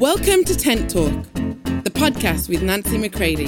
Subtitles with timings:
[0.00, 3.46] Welcome to Tent Talk, the podcast with Nancy McCready,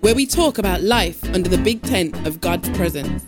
[0.00, 3.24] where we talk about life under the big tent of God's presence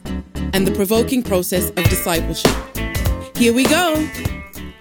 [0.52, 2.54] and the provoking process of discipleship.
[3.38, 3.96] Here we go.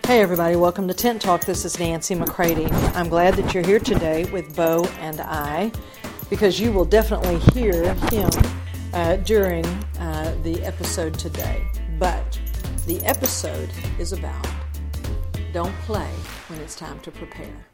[0.06, 1.46] Hey, everybody, welcome to Tent Talk.
[1.46, 2.66] This is Nancy McCready.
[2.94, 5.72] I'm glad that you're here today with Bo and I
[6.30, 8.30] because you will definitely hear him
[8.94, 9.66] uh, during
[9.98, 11.66] uh, the episode today.
[12.00, 12.38] But
[12.86, 14.46] the episode is about
[15.56, 16.12] don't play
[16.50, 17.66] when it's time to prepare.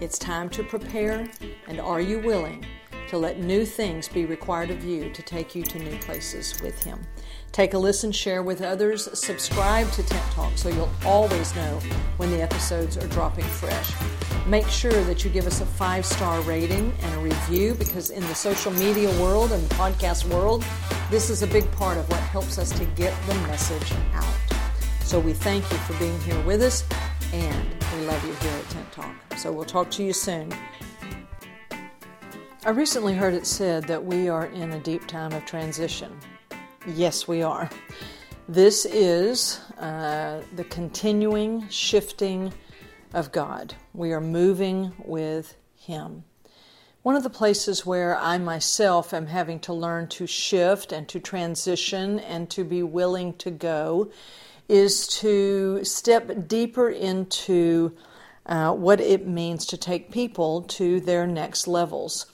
[0.00, 1.28] It's time to prepare,
[1.68, 2.66] and are you willing
[3.06, 6.82] to let new things be required of you to take you to new places with
[6.82, 6.98] Him?
[7.52, 11.78] Take a listen, share with others, subscribe to Tent Talk so you'll always know
[12.16, 13.92] when the episodes are dropping fresh.
[14.48, 18.22] Make sure that you give us a five star rating and a review because in
[18.22, 20.64] the social media world and the podcast world,
[21.12, 24.51] this is a big part of what helps us to get the message out.
[25.12, 26.84] So we thank you for being here with us,
[27.34, 29.14] and we love you here at Tent Talk.
[29.36, 30.50] So we'll talk to you soon.
[32.64, 36.18] I recently heard it said that we are in a deep time of transition.
[36.86, 37.68] Yes, we are.
[38.48, 42.50] This is uh, the continuing shifting
[43.12, 43.74] of God.
[43.92, 46.24] We are moving with Him.
[47.02, 51.20] One of the places where I myself am having to learn to shift and to
[51.20, 54.10] transition and to be willing to go
[54.72, 57.94] is to step deeper into
[58.46, 62.24] uh, what it means to take people to their next levels.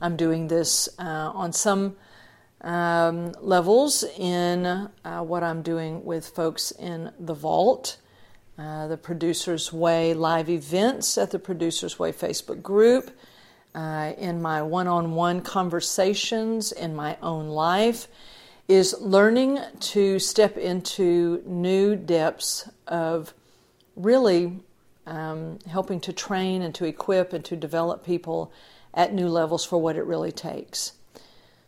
[0.00, 1.02] I'm doing this uh,
[1.34, 1.96] on some
[2.60, 7.96] um, levels in uh, what I'm doing with folks in the vault,
[8.56, 13.10] uh, the Producers Way live events at the Producers Way Facebook group,
[13.74, 18.06] uh, in my one on one conversations in my own life
[18.68, 23.32] is learning to step into new depths of
[23.96, 24.60] really
[25.06, 28.52] um, helping to train and to equip and to develop people
[28.92, 30.92] at new levels for what it really takes.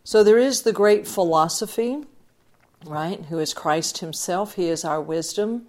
[0.04, 2.04] So there is the great philosophy,
[2.84, 4.54] right, who is Christ Himself.
[4.54, 5.66] He is our wisdom.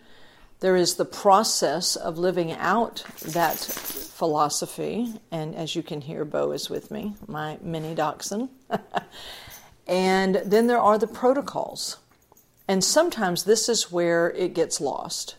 [0.59, 6.51] There is the process of living out that philosophy, and as you can hear, Bo
[6.51, 8.49] is with me, my mini dachshund.
[9.87, 11.97] And then there are the protocols.
[12.67, 15.35] And sometimes this is where it gets lost.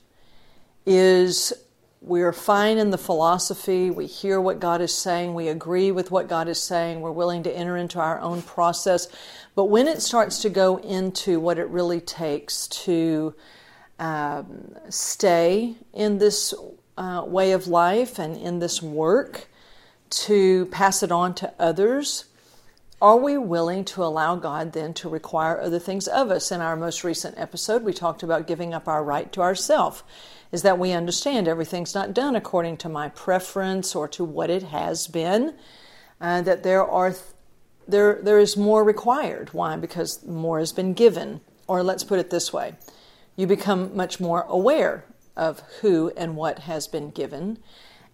[0.84, 1.53] Is
[2.00, 6.28] we're fine in the philosophy, we hear what God is saying, we agree with what
[6.28, 9.06] God is saying, we're willing to enter into our own process.
[9.54, 13.34] But when it starts to go into what it really takes to
[14.00, 16.53] um, stay in this
[16.98, 19.47] uh, way of life and in this work,
[20.10, 22.24] to pass it on to others,
[23.03, 26.53] are we willing to allow God then to require other things of us?
[26.53, 30.05] In our most recent episode, we talked about giving up our right to ourself.
[30.53, 34.63] Is that we understand everything's not done according to my preference or to what it
[34.63, 35.55] has been,
[36.21, 37.17] uh, that there are
[37.89, 39.53] there there is more required.
[39.53, 39.77] Why?
[39.77, 41.41] Because more has been given.
[41.67, 42.75] Or let's put it this way:
[43.34, 45.05] you become much more aware
[45.37, 47.59] of who and what has been given,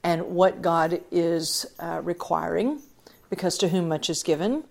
[0.03, 2.81] and what God is uh, requiring.
[3.29, 4.65] Because to whom much is given,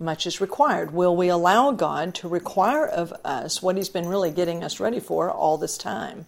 [0.00, 0.92] much is required.
[0.92, 5.00] Will we allow God to require of us what He's been really getting us ready
[5.00, 6.26] for all this time?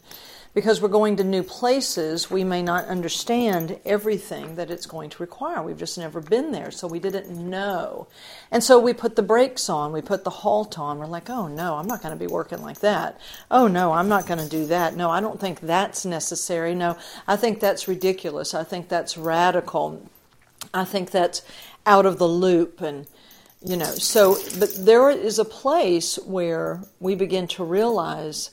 [0.54, 5.22] Because we're going to new places, we may not understand everything that it's going to
[5.22, 5.62] require.
[5.62, 8.06] We've just never been there, so we didn't know.
[8.50, 10.98] And so we put the brakes on, we put the halt on.
[10.98, 13.18] We're like, oh no, I'm not going to be working like that.
[13.50, 14.94] Oh no, I'm not going to do that.
[14.94, 16.74] No, I don't think that's necessary.
[16.74, 18.52] No, I think that's ridiculous.
[18.52, 20.06] I think that's radical.
[20.74, 21.40] I think that's
[21.86, 22.82] out of the loop.
[22.82, 23.06] And
[23.64, 28.50] you know so but there is a place where we begin to realize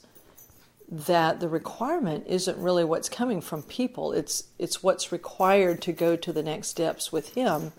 [0.92, 4.12] that the requirement isn't really what's coming from people.
[4.12, 7.72] It's it's what's required to go to the next steps with him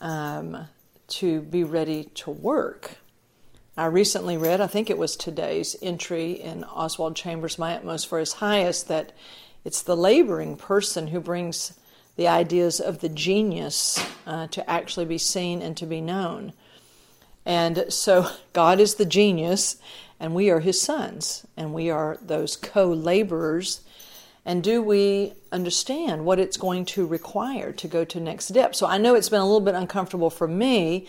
[0.00, 0.68] um,
[1.08, 2.98] to be ready to work.
[3.78, 8.18] I recently read i think it was today's entry in oswald chambers my utmost for
[8.18, 9.12] his highest that
[9.66, 11.78] it's the laboring person who brings
[12.16, 16.52] the ideas of the genius uh, to actually be seen and to be known.
[17.44, 19.76] And so God is the genius,
[20.18, 23.82] and we are his sons, and we are those co laborers.
[24.44, 28.76] And do we understand what it's going to require to go to next step?
[28.76, 31.08] So I know it's been a little bit uncomfortable for me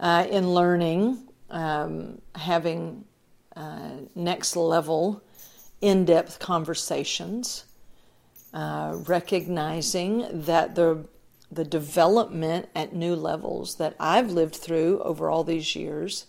[0.00, 1.18] uh, in learning,
[1.50, 3.04] um, having
[3.54, 5.22] uh, next level,
[5.80, 7.64] in depth conversations
[8.58, 11.06] uh, recognizing that the
[11.50, 16.26] the development at new levels that I've lived through over all these years,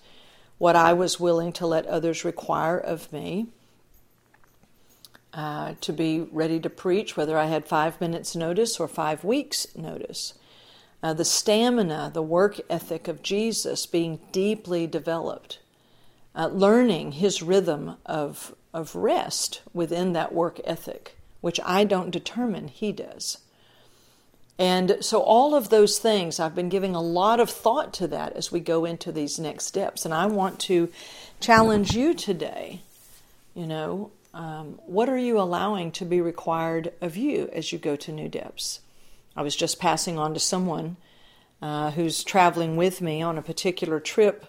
[0.60, 3.48] what I was willing to let others require of me,
[5.34, 9.76] uh, to be ready to preach, whether I had five minutes' notice or five weeks'
[9.76, 10.36] notice.
[11.02, 15.58] Uh, the stamina, the work ethic of Jesus being deeply developed,
[16.36, 22.68] uh, learning his rhythm of, of rest within that work ethic, which I don't determine,
[22.68, 23.40] he does.
[24.58, 28.34] And so, all of those things, I've been giving a lot of thought to that
[28.34, 30.04] as we go into these next steps.
[30.04, 30.90] And I want to
[31.40, 32.82] challenge you today.
[33.56, 37.96] You know, um, what are you allowing to be required of you as you go
[37.96, 38.82] to new depths?
[39.36, 40.98] I was just passing on to someone
[41.62, 44.46] uh, who's traveling with me on a particular trip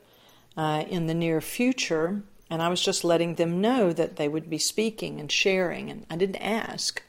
[0.57, 4.51] uh, in the near future, and I was just letting them know that they would
[4.51, 7.03] be speaking and sharing, and I didn't ask.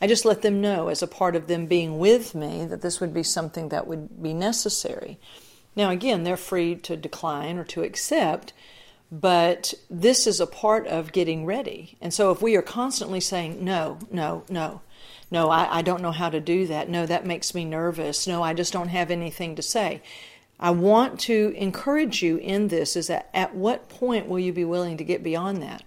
[0.00, 3.00] I just let them know as a part of them being with me that this
[3.00, 5.18] would be something that would be necessary.
[5.74, 8.52] Now, again, they're free to decline or to accept,
[9.10, 11.96] but this is a part of getting ready.
[12.00, 14.82] And so if we are constantly saying, no, no, no,
[15.30, 16.88] no, I, I don't know how to do that.
[16.88, 18.26] No, that makes me nervous.
[18.26, 20.02] No, I just don't have anything to say.
[20.58, 24.64] I want to encourage you in this is that at what point will you be
[24.64, 25.82] willing to get beyond that?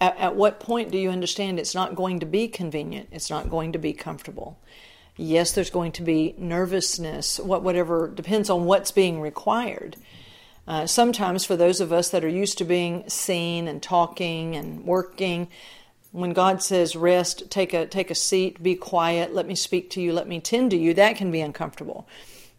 [0.00, 3.08] At, at what point do you understand it's not going to be convenient?
[3.12, 4.58] It's not going to be comfortable.
[5.16, 9.96] Yes, there's going to be nervousness, what, whatever, depends on what's being required.
[10.66, 14.84] Uh, sometimes, for those of us that are used to being seen and talking and
[14.84, 15.48] working,
[16.12, 20.00] when God says rest, take a take a seat, be quiet, let me speak to
[20.00, 22.06] you, let me tend to you, that can be uncomfortable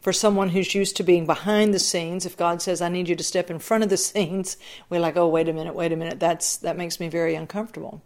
[0.04, 3.16] for someone who's used to being behind the scenes if god says i need you
[3.16, 4.58] to step in front of the scenes
[4.90, 8.02] we're like oh wait a minute wait a minute that's that makes me very uncomfortable.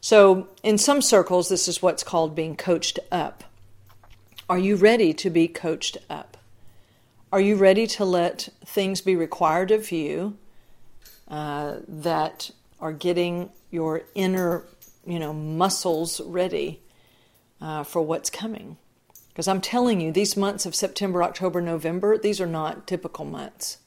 [0.00, 3.44] So in some circles this is what's called being coached up.
[4.48, 6.36] Are you ready to be coached up?
[7.32, 10.36] Are you ready to let things be required of you
[11.28, 12.50] uh, that
[12.80, 14.64] are getting your inner
[15.06, 16.80] you know muscles ready
[17.60, 18.76] uh, for what's coming
[19.34, 23.78] because I'm telling you, these months of September, October, November, these are not typical months.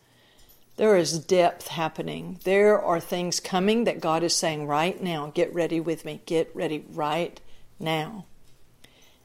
[0.76, 2.42] There is depth happening.
[2.44, 6.54] There are things coming that God is saying right now, get ready with me, get
[6.54, 7.40] ready right
[7.80, 8.26] now.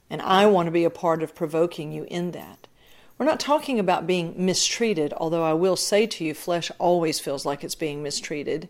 [0.09, 2.69] And I want to be a part of provoking you in that.
[3.19, 7.45] We're not talking about being mistreated, although I will say to you, flesh always feels
[7.45, 8.69] like it's being mistreated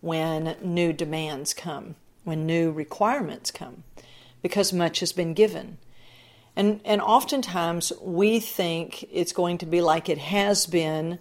[0.00, 3.82] when new demands come, when new requirements come,
[4.40, 5.78] because much has been given.
[6.54, 11.18] And, and oftentimes we think it's going to be like it has been,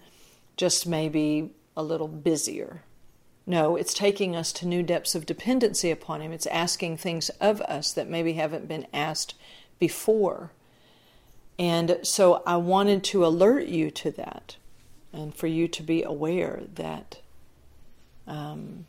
[0.57, 2.83] just maybe a little busier.
[3.45, 6.31] No, it's taking us to new depths of dependency upon Him.
[6.31, 9.35] It's asking things of us that maybe haven't been asked
[9.79, 10.51] before.
[11.57, 14.57] And so I wanted to alert you to that
[15.13, 17.19] and for you to be aware that
[18.27, 18.85] um,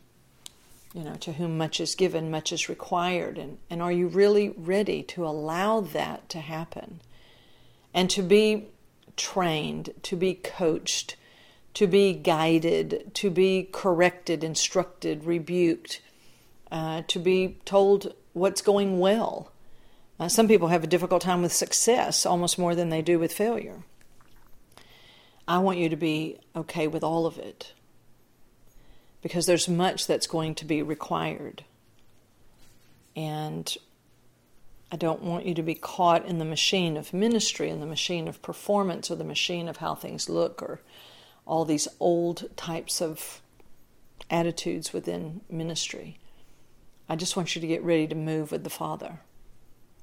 [0.93, 3.37] you know, to whom much is given, much is required.
[3.37, 7.01] And, and are you really ready to allow that to happen?
[7.93, 8.67] And to be
[9.17, 11.15] trained, to be coached,
[11.73, 16.01] to be guided, to be corrected, instructed, rebuked,
[16.71, 19.51] uh, to be told what's going well.
[20.19, 23.33] Uh, some people have a difficult time with success almost more than they do with
[23.33, 23.83] failure.
[25.47, 27.73] I want you to be okay with all of it
[29.23, 31.63] because there's much that's going to be required.
[33.15, 33.75] And
[34.91, 38.27] I don't want you to be caught in the machine of ministry and the machine
[38.27, 40.81] of performance or the machine of how things look or
[41.47, 43.41] all these old types of
[44.29, 46.19] attitudes within ministry.
[47.07, 49.21] I just want you to get ready to move with the Father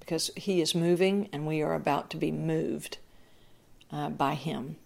[0.00, 2.98] because He is moving and we are about to be moved
[3.92, 4.76] uh, by Him.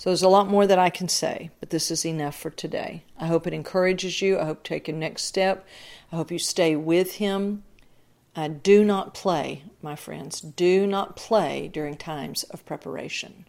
[0.00, 3.04] So there's a lot more that I can say, but this is enough for today.
[3.18, 4.38] I hope it encourages you.
[4.38, 5.66] I hope take a next step.
[6.10, 7.64] I hope you stay with Him.
[8.34, 10.40] Uh, do not play, my friends.
[10.40, 13.44] Do not play during times of preparation.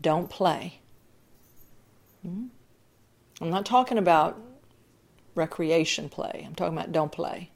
[0.00, 0.80] Don't play.
[2.22, 2.46] Hmm?
[3.40, 4.40] I'm not talking about
[5.36, 6.42] recreation play.
[6.44, 7.52] I'm talking about don't play.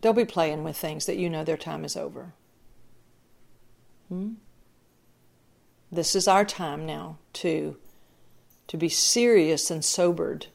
[0.00, 2.34] Don't be playing with things that you know their time is over.
[4.08, 4.34] Hmm?
[5.92, 7.76] This is our time now to
[8.68, 10.46] to be serious and sobered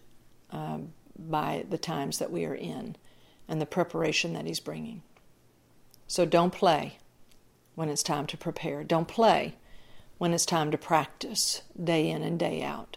[0.50, 0.78] uh,
[1.20, 2.96] by the times that we are in
[3.46, 5.04] and the preparation that He's bringing.
[6.08, 7.00] So don't play
[7.74, 8.86] when it's time to prepare.
[8.86, 9.56] Don't play
[10.18, 12.96] when it's time to practice day in and day out.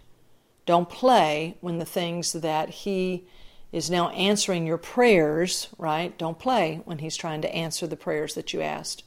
[0.66, 3.26] Don't play when the things that He
[3.72, 6.16] is now answering your prayers, right?
[6.16, 9.02] Don't play when He's trying to answer the prayers that you asked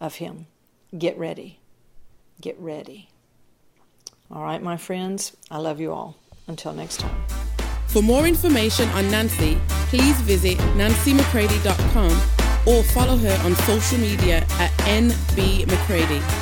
[0.00, 0.46] of Him.
[0.96, 1.61] Get ready
[2.42, 3.08] get ready.
[4.30, 6.16] All right, my friends, I love you all.
[6.48, 7.24] Until next time.
[7.86, 9.58] For more information on Nancy,
[9.88, 12.10] please visit nancymccready.com
[12.66, 16.41] or follow her on social media at NB McCready.